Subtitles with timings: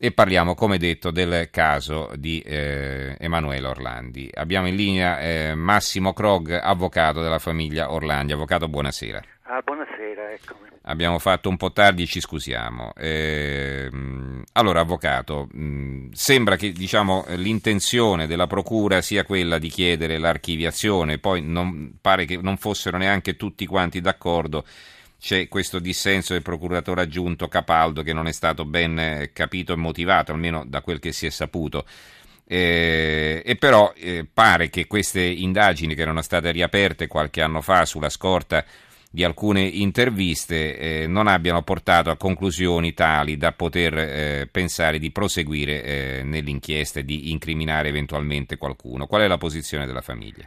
[0.00, 4.30] E parliamo, come detto, del caso di eh, Emanuele Orlandi.
[4.32, 8.32] Abbiamo in linea eh, Massimo Krog, avvocato della famiglia Orlandi.
[8.32, 9.20] Avvocato, buonasera.
[9.42, 10.68] Ah, buonasera, eccomi.
[10.82, 12.92] Abbiamo fatto un po' tardi, ci scusiamo.
[12.94, 13.90] Eh,
[14.52, 21.42] allora, avvocato, mh, sembra che diciamo, l'intenzione della Procura sia quella di chiedere l'archiviazione, poi
[21.42, 24.64] non, pare che non fossero neanche tutti quanti d'accordo
[25.20, 29.76] c'è questo dissenso del procuratore aggiunto Capaldo che non è stato ben eh, capito e
[29.76, 31.84] motivato, almeno da quel che si è saputo.
[32.46, 37.84] Eh, e però eh, pare che queste indagini che erano state riaperte qualche anno fa
[37.84, 38.64] sulla scorta
[39.10, 45.10] di alcune interviste eh, non abbiano portato a conclusioni tali da poter eh, pensare di
[45.10, 49.06] proseguire eh, nell'inchiesta e di incriminare eventualmente qualcuno.
[49.06, 50.46] Qual è la posizione della famiglia?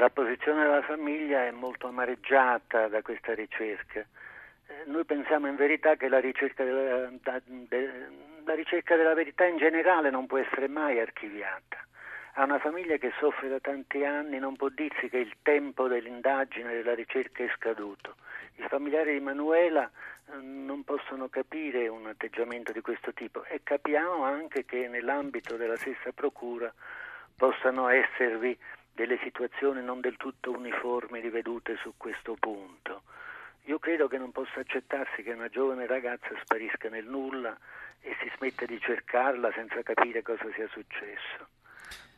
[0.00, 4.00] La posizione della famiglia è molto amareggiata da questa ricerca.
[4.00, 8.08] Eh, noi pensiamo in verità che la ricerca della, da, de,
[8.44, 11.76] la ricerca della verità in generale non può essere mai archiviata.
[12.34, 16.72] A una famiglia che soffre da tanti anni non può dirsi che il tempo dell'indagine
[16.72, 18.14] e della ricerca è scaduto.
[18.56, 24.24] I familiari di Manuela eh, non possono capire un atteggiamento di questo tipo e capiamo
[24.24, 26.72] anche che nell'ambito della stessa procura
[27.36, 28.56] possano esservi
[28.92, 33.02] delle situazioni non del tutto uniformi rivedute su questo punto.
[33.64, 37.56] Io credo che non possa accettarsi che una giovane ragazza sparisca nel nulla
[38.00, 41.48] e si smetta di cercarla senza capire cosa sia successo.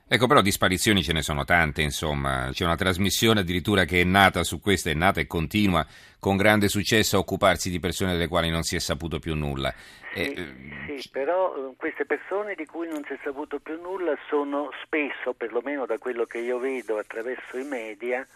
[0.09, 2.49] Ecco, però disparizioni ce ne sono tante, insomma.
[2.53, 5.87] C'è una trasmissione addirittura che è nata su questa, è nata e continua
[6.19, 9.73] con grande successo a occuparsi di persone delle quali non si è saputo più nulla.
[10.15, 10.55] Sì, eh,
[10.99, 15.33] sì, però eh, queste persone di cui non si è saputo più nulla sono spesso,
[15.33, 18.27] perlomeno da quello che io vedo attraverso i media,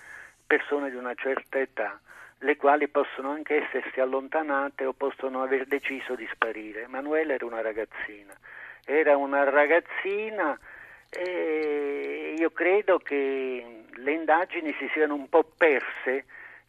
[0.47, 2.01] persone di una certa età,
[2.39, 6.87] le quali possono anche essersi allontanate o possono aver deciso di sparire.
[6.87, 8.33] Manuela era una ragazzina,
[8.85, 10.59] era una ragazzina
[11.17, 16.25] e io credo che le indagini si siano un po' perse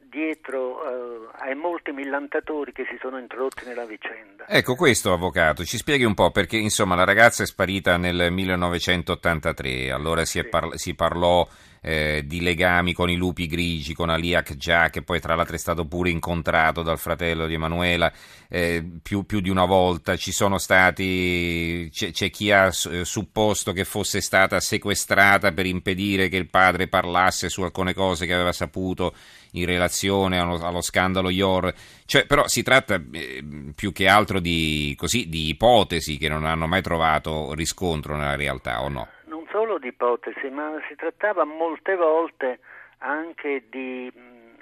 [0.09, 4.45] dietro uh, ai molti millantatori che si sono introdotti nella vicenda.
[4.47, 9.91] Ecco questo, avvocato, ci spieghi un po' perché insomma la ragazza è sparita nel 1983,
[9.91, 10.47] allora si, sì.
[10.47, 11.45] parla- si parlò
[11.81, 15.59] eh, di legami con i lupi grigi, con Aliak Già, che poi tra l'altro è
[15.59, 18.11] stato pure incontrato dal fratello di Emanuela
[18.49, 20.15] eh, più, più, di una volta.
[20.15, 26.29] Ci sono stati, c'è, c'è chi ha eh, supposto che fosse stata sequestrata per impedire
[26.29, 29.13] che il padre parlasse su alcune cose che aveva saputo
[29.51, 31.73] in relazione allo, allo scandalo IOR.
[32.05, 33.43] Cioè, però si tratta eh,
[33.75, 38.81] più che altro di, così, di ipotesi che non hanno mai trovato riscontro nella realtà,
[38.81, 39.07] o no?
[39.77, 42.59] Solo di ipotesi, ma si trattava molte volte
[42.99, 44.11] anche di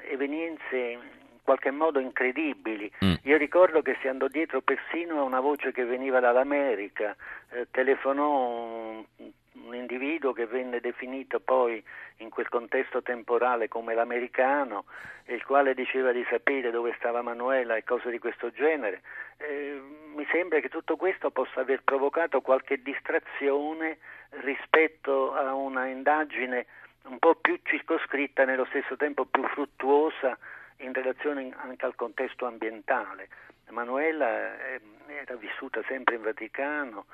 [0.09, 0.99] evenienze in
[1.41, 2.91] qualche modo incredibili.
[3.03, 3.13] Mm.
[3.23, 7.15] Io ricordo che si andò dietro persino a una voce che veniva dall'America,
[7.51, 9.31] eh, telefonò un,
[9.65, 11.83] un individuo che venne definito poi
[12.17, 14.85] in quel contesto temporale come l'americano,
[15.27, 19.01] il quale diceva di sapere dove stava Manuela e cose di questo genere.
[19.37, 19.81] Eh,
[20.15, 23.97] mi sembra che tutto questo possa aver provocato qualche distrazione
[24.29, 26.65] rispetto a una indagine
[27.03, 30.37] un po' più circoscritta e nello stesso tempo più fruttuosa
[30.77, 33.29] in relazione anche al contesto ambientale.
[33.67, 37.05] Emanuela eh, era vissuta sempre in Vaticano,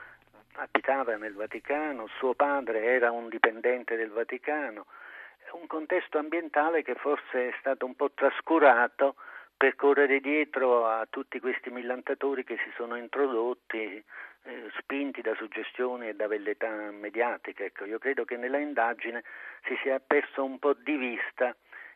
[0.55, 4.85] abitava nel Vaticano, suo padre era un dipendente del Vaticano,
[5.53, 9.15] un contesto ambientale che forse è stato un po' trascurato
[9.61, 16.09] per correre dietro a tutti questi millantatori che si sono introdotti eh, spinti da suggestioni
[16.09, 17.65] e da velletà mediatiche.
[17.65, 19.23] Ecco, io credo che nella indagine
[19.65, 21.55] si sia perso un po' di vista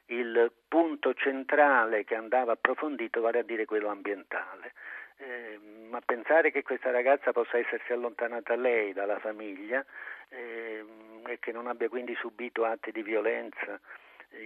[0.10, 4.74] il punto centrale che andava approfondito, vale a dire quello ambientale.
[5.18, 5.60] Eh,
[5.90, 9.84] ma pensare che questa ragazza possa essersi allontanata lei dalla famiglia
[10.30, 10.86] eh,
[11.26, 13.80] e che non abbia quindi subito atti di violenza,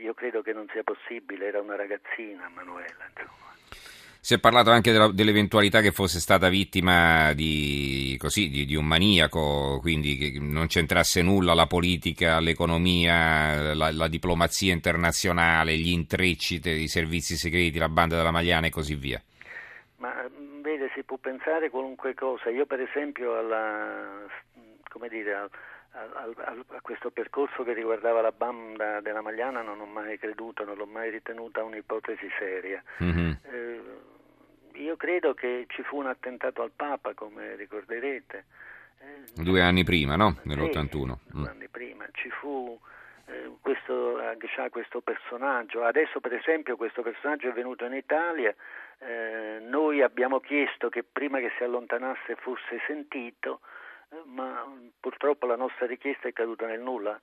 [0.01, 3.05] io credo che non sia possibile, era una ragazzina Manuela.
[3.09, 3.49] Insomma.
[4.21, 8.85] Si è parlato anche della, dell'eventualità che fosse stata vittima di, così, di, di, un
[8.85, 16.59] maniaco, quindi che non c'entrasse nulla la politica, l'economia, la, la diplomazia internazionale, gli intrecci
[16.59, 19.21] dei servizi segreti, la banda della Magliana e così via.
[19.97, 20.13] Ma
[20.61, 22.49] vede, si può pensare qualunque cosa.
[22.49, 24.25] Io per esempio alla,
[25.09, 25.49] dire,
[25.91, 30.63] a, a, a, questo percorso che riguardava la banda della Magliana non ho mai creduto,
[30.63, 32.81] non l'ho mai ritenuta un'ipotesi seria.
[33.03, 33.31] Mm-hmm.
[33.43, 33.81] Eh,
[34.73, 38.45] io credo che ci fu un attentato al Papa, come ricorderete.
[38.99, 40.37] Eh, due anni prima, no?
[40.43, 40.87] Nell'81.
[40.87, 41.45] Sì, due mm.
[41.45, 42.05] anni prima.
[42.11, 42.79] Ci fu
[43.25, 44.19] eh, questo,
[44.69, 45.83] questo personaggio.
[45.83, 48.53] Adesso, per esempio, questo personaggio è venuto in Italia,
[48.99, 53.61] eh, noi abbiamo chiesto che prima che si allontanasse fosse sentito,
[54.25, 54.65] ma
[54.99, 57.19] purtroppo la nostra richiesta è caduta nel nulla.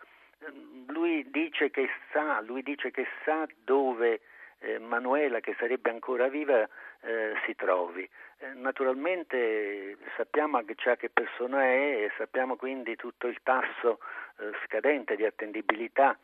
[0.88, 4.20] Lui dice che sa, dice che sa dove
[4.60, 6.68] eh, Manuela, che sarebbe ancora viva,
[7.00, 8.08] eh, si trovi.
[8.38, 14.00] Eh, naturalmente sappiamo già che persona è e sappiamo quindi tutto il tasso
[14.38, 16.16] eh, scadente di attendibilità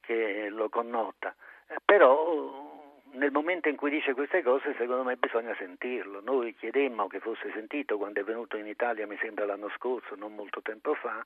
[0.00, 1.34] che lo connota,
[1.68, 2.63] eh, però
[3.14, 6.20] nel momento in cui dice queste cose secondo me bisogna sentirlo.
[6.20, 10.34] Noi chiedemmo che fosse sentito quando è venuto in Italia, mi sembra l'anno scorso, non
[10.34, 11.24] molto tempo fa,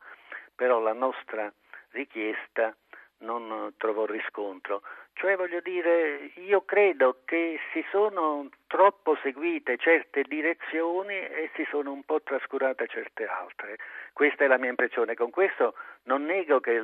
[0.55, 1.53] però la nostra
[1.91, 2.75] richiesta
[3.19, 4.83] non trovò riscontro.
[5.19, 11.91] Cioè voglio dire, io credo che si sono troppo seguite certe direzioni e si sono
[11.91, 13.79] un po' trascurate certe altre.
[14.13, 15.17] Questa è la mia impressione.
[15.17, 15.75] Con questo
[16.05, 16.81] non nego che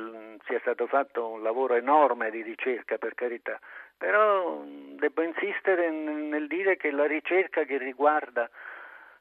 [0.47, 3.57] sia stato fatto un lavoro enorme di ricerca, per carità,
[3.97, 8.49] però devo insistere nel dire che la ricerca che riguarda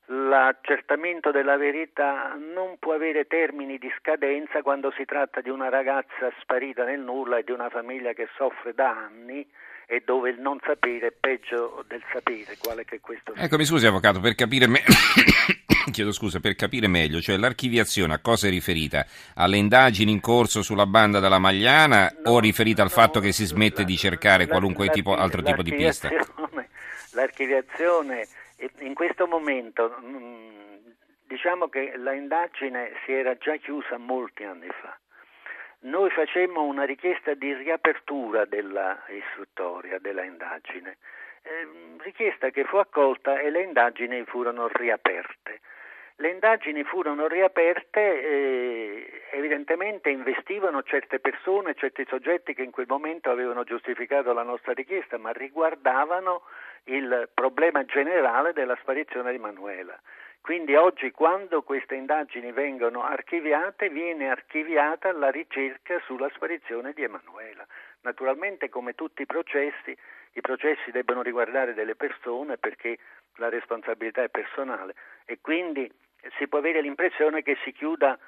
[0.07, 6.31] l'accertamento della verità non può avere termini di scadenza quando si tratta di una ragazza
[6.41, 9.47] sparita nel nulla e di una famiglia che soffre da anni
[9.87, 13.43] e dove il non sapere è peggio del sapere, quale che questo sia.
[13.43, 14.83] Ecco, mi scusi avvocato, per capire, me...
[15.93, 19.05] Chiedo scusa, per capire meglio, cioè l'archiviazione a cosa è riferita?
[19.35, 23.33] Alle indagini in corso sulla banda della Magliana no, o riferita al no, fatto che
[23.33, 26.09] si smette la, di cercare qualunque tipo, altro tipo di pista?
[27.13, 28.27] L'archiviazione
[28.79, 30.75] in questo momento mm,
[31.27, 34.97] diciamo che la indagine si era già chiusa molti anni fa.
[35.81, 40.97] Noi facemmo una richiesta di riapertura della istruttoria, della indagine,
[41.43, 41.69] eh,
[41.99, 45.61] richiesta che fu accolta e le indagini furono riaperte.
[46.17, 53.31] Le indagini furono riaperte e evidentemente investivano certe persone, certi soggetti che in quel momento
[53.31, 56.43] avevano giustificato la nostra richiesta, ma riguardavano
[56.85, 59.99] il problema generale della sparizione di Manuela.
[60.45, 67.67] Quindi oggi quando queste indagini vengono archiviate viene archiviata la ricerca sulla sparizione di Emanuela.
[68.03, 69.97] Naturalmente come tutti i processi,
[70.33, 72.99] i processi debbono riguardare delle persone perché
[73.37, 74.95] la responsabilità è personale
[75.25, 75.91] e quindi
[76.37, 78.19] si può avere l'impressione che si chiuda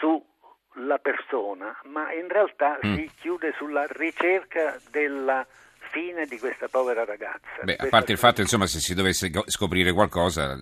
[0.00, 2.94] sulla persona, ma in realtà mm.
[2.94, 5.46] si chiude sulla ricerca della
[5.90, 7.62] fine di questa povera ragazza.
[7.62, 10.56] Beh, a parte il fatto, insomma, se si dovesse scoprire qualcosa,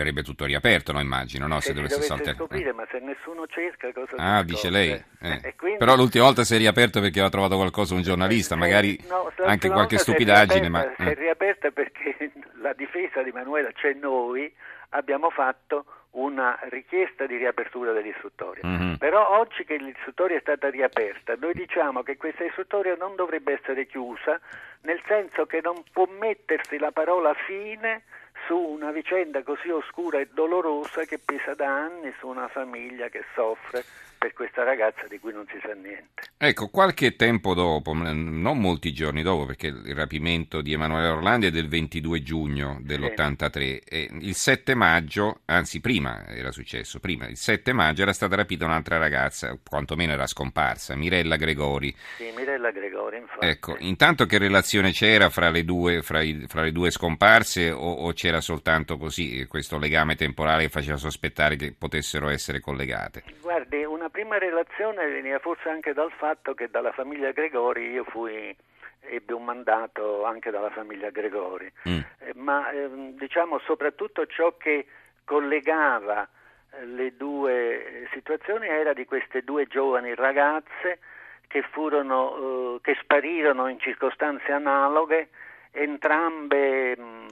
[0.00, 1.00] verrebbe tutto riaperto, no?
[1.00, 1.60] immagino, no?
[1.60, 2.36] Se, se dovesse saltare.
[2.36, 2.72] scoprire, eh.
[2.72, 4.90] ma se nessuno cerca cosa Ah, dice lei.
[5.20, 5.54] Eh.
[5.56, 5.78] Quindi...
[5.78, 9.68] Però l'ultima volta si è riaperto perché aveva trovato qualcosa un giornalista, magari no, anche
[9.68, 10.66] qualche stupidaggine.
[10.66, 11.04] Si è riaperta, ma...
[11.04, 14.52] si è riaperta perché la difesa di Manuela, cioè noi,
[14.90, 18.66] abbiamo fatto una richiesta di riapertura dell'istruttoria.
[18.66, 18.94] Mm-hmm.
[18.94, 23.86] Però oggi che l'istruttoria è stata riaperta, noi diciamo che questa istruttoria non dovrebbe essere
[23.86, 24.40] chiusa,
[24.82, 28.02] nel senso che non può mettersi la parola fine
[28.46, 33.24] su una vicenda così oscura e dolorosa che pesa da anni su una famiglia che
[33.34, 33.84] soffre
[34.20, 36.28] per questa ragazza di cui non si sa niente.
[36.36, 41.50] Ecco, qualche tempo dopo, non molti giorni dopo, perché il rapimento di Emanuele Orlandi è
[41.50, 44.08] del 22 giugno dell'83, sì.
[44.20, 48.98] il 7 maggio, anzi prima era successo, prima, il 7 maggio era stata rapita un'altra
[48.98, 51.94] ragazza, quantomeno era scomparsa, Mirella Gregori.
[52.18, 53.46] Sì, Mirella Gregori, infatti.
[53.46, 57.90] Ecco, intanto che relazione c'era fra le due, fra i, fra le due scomparse o,
[57.90, 63.22] o c'era soltanto così questo legame temporale che faceva sospettare che potessero essere collegate?
[63.40, 68.54] Guardi, una prima relazione veniva forse anche dal fatto che dalla famiglia Gregori io fui
[69.00, 71.98] ebbe un mandato anche dalla famiglia Gregori, mm.
[72.18, 74.86] eh, ma eh, diciamo soprattutto ciò che
[75.24, 76.28] collegava
[76.70, 80.98] eh, le due situazioni era di queste due giovani ragazze
[81.46, 85.30] che, furono, eh, che sparirono in circostanze analoghe,
[85.72, 87.26] entrambe mh,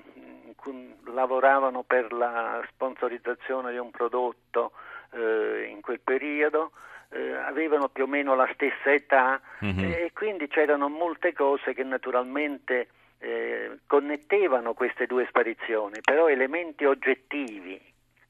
[0.69, 4.73] mm, lavoravano per la sponsorizzazione di un prodotto
[5.12, 6.73] eh, in quel periodo,
[7.11, 9.85] eh, avevano più o meno la stessa età mm-hmm.
[9.85, 12.88] e quindi c'erano molte cose che naturalmente
[13.19, 17.81] eh, connettevano queste due sparizioni, però elementi oggettivi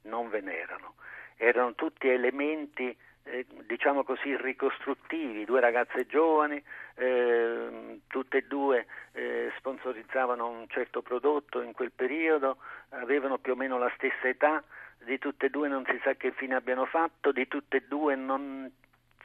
[0.03, 0.95] non ve n'erano,
[1.37, 2.97] erano tutti elementi
[3.31, 6.63] eh, diciamo così ricostruttivi, due ragazze giovani,
[6.95, 12.57] eh, tutte e due eh, sponsorizzavano un certo prodotto in quel periodo,
[12.91, 14.63] avevano più o meno la stessa età,
[15.09, 18.15] di tutte e due non si sa che fine abbiano fatto, di tutte e due
[18.15, 18.71] non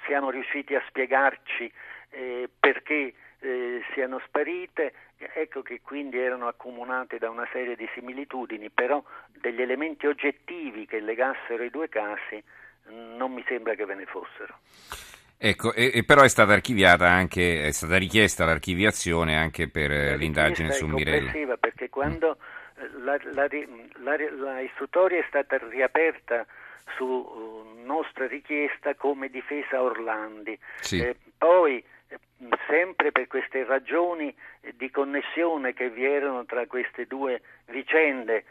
[0.06, 1.72] siamo riusciti a spiegarci
[2.10, 8.70] eh, perché eh, siano sparite, ecco che quindi erano accomunate da una serie di similitudini,
[8.70, 9.04] però
[9.40, 12.42] degli elementi oggettivi che legassero i due casi
[13.18, 14.60] non mi sembra che ve ne fossero.
[15.38, 20.16] Ecco, e, e però è stata archiviata anche, è stata richiesta l'archiviazione anche per eh,
[20.16, 21.58] l'indagine su Mirella.
[21.58, 22.63] perché quando mm
[22.98, 23.48] la, la,
[23.98, 26.46] la, la istruttoria è stata riaperta
[26.96, 30.58] su uh, nostra richiesta come difesa Orlandi.
[30.80, 31.00] Sì.
[31.00, 31.84] Eh, poi
[32.68, 34.36] sempre per queste ragioni
[34.76, 38.46] di connessione che vi erano tra queste due vicende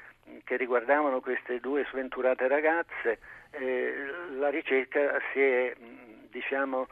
[0.45, 3.19] che riguardavano queste due sventurate ragazze,
[3.51, 3.93] eh,
[4.37, 5.75] la ricerca si è
[6.31, 6.87] diciamo,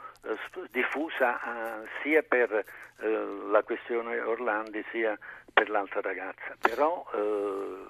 [0.71, 3.09] diffusa a, sia per eh,
[3.51, 5.19] la questione Orlandi sia
[5.61, 6.57] per l'altra ragazza.
[6.59, 7.85] Però eh,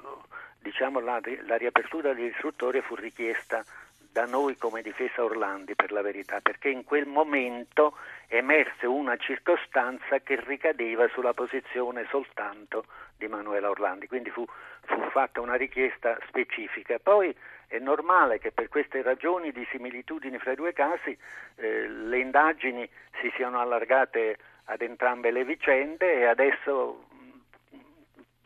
[0.59, 3.65] diciamo, la, la riapertura dell'istruttore fu richiesta
[4.11, 7.97] da noi come difesa Orlandi per la verità, perché in quel momento
[8.27, 12.87] emerse una circostanza che ricadeva sulla posizione soltanto
[13.17, 14.45] di Manuela Orlandi, quindi fu,
[14.81, 16.99] fu fatta una richiesta specifica.
[16.99, 17.33] Poi
[17.69, 21.17] è normale che per queste ragioni di similitudini fra i due casi
[21.55, 27.05] eh, le indagini si siano allargate ad entrambe le vicende e adesso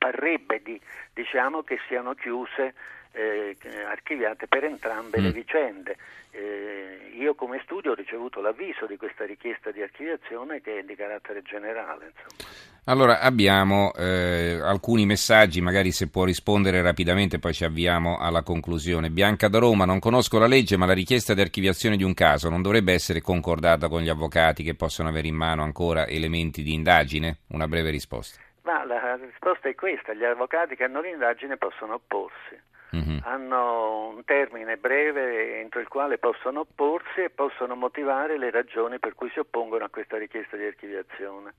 [0.04, 0.78] parrebbe di,
[1.14, 2.75] diciamo, che siano chiuse
[3.12, 3.56] eh,
[3.88, 5.23] archiviate per entrambe mm.
[5.23, 5.96] le vicende.
[6.30, 10.94] Eh, io come studio ho ricevuto l'avviso di questa richiesta di archiviazione che è di
[10.94, 12.12] carattere generale.
[12.12, 12.50] Insomma.
[12.87, 19.08] Allora abbiamo eh, alcuni messaggi, magari se può rispondere rapidamente poi ci avviamo alla conclusione.
[19.08, 22.50] Bianca da Roma, non conosco la legge ma la richiesta di archiviazione di un caso
[22.50, 26.75] non dovrebbe essere concordata con gli avvocati che possono avere in mano ancora elementi di
[26.75, 27.38] indagine?
[27.49, 28.38] Una breve risposta.
[28.64, 32.59] Ma la risposta è questa, gli avvocati che hanno l'indagine possono opporsi,
[32.97, 33.18] mm-hmm.
[33.23, 39.14] hanno un termine breve entro il quale possono opporsi e possono motivare le ragioni per
[39.14, 41.52] cui si oppongono a questa richiesta di archiviazione.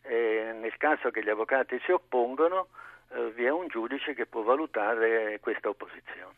[0.00, 2.68] E nel caso che gli avvocati si oppongono
[3.12, 6.32] eh, vi è un giudice che può valutare questa opposizione.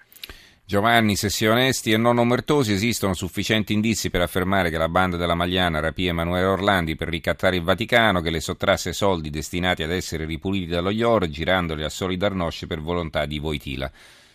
[0.71, 4.89] Giovanni, se si è onesti e non omertosi, esistono sufficienti indizi per affermare che la
[4.89, 9.83] banda della Magliana rapì Emanuele Orlandi per ricattare il Vaticano, che le sottrasse soldi destinati
[9.83, 13.91] ad essere ripuliti dallo IOR, girandoli a Solidarnosce per volontà di Voitila.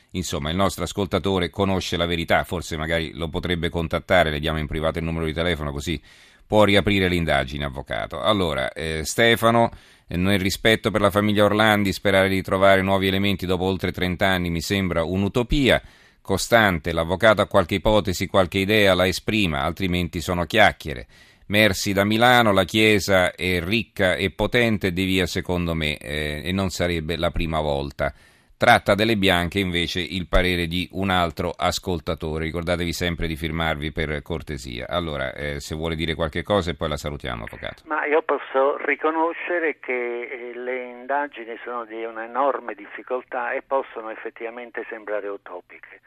[0.10, 4.68] Insomma, il nostro ascoltatore conosce la verità, forse magari lo potrebbe contattare, le diamo in
[4.68, 6.01] privato il numero di telefono così
[6.46, 8.20] può riaprire l'indagine, avvocato.
[8.20, 9.72] Allora, eh, Stefano,
[10.06, 14.27] eh, nel rispetto per la famiglia Orlandi, sperare di trovare nuovi elementi dopo oltre 30
[14.27, 15.82] anni mi sembra un'utopia
[16.25, 21.08] costante, l'avvocato ha qualche ipotesi, qualche idea, la esprima, altrimenti sono chiacchiere.
[21.48, 26.51] Mersi da Milano, la Chiesa è ricca e potente di via secondo me eh, e
[26.51, 28.13] non sarebbe la prima volta.
[28.58, 32.46] Tratta delle bianche invece il parere di un altro ascoltatore.
[32.46, 34.88] Ricordatevi sempre di firmarvi per cortesia.
[34.88, 37.84] Allora, eh, se vuole dire qualche cosa e poi la salutiamo, avvocato.
[37.86, 44.86] Ma io posso riconoscere che eh, le indagini sono di un'enorme difficoltà e possono effettivamente
[44.90, 46.00] sembrare utopiche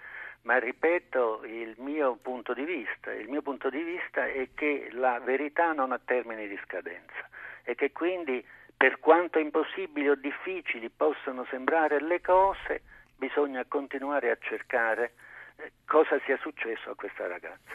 [0.42, 3.12] ma ripeto il mio punto di vista.
[3.12, 7.28] Il mio punto di vista è che la verità non ha termini di scadenza
[7.64, 8.42] e che quindi
[8.78, 12.82] per quanto impossibili o difficili possono sembrare le cose,
[13.16, 15.12] bisogna continuare a cercare
[15.56, 17.74] eh, cosa sia successo a questa ragazza.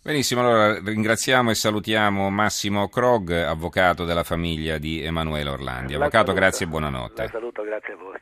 [0.00, 5.94] Benissimo, allora ringraziamo e salutiamo Massimo Krog, avvocato della famiglia di Emanuele Orlandi.
[5.94, 7.22] Avvocato, grazie e buonanotte.
[7.22, 8.20] La saluto, grazie a voi.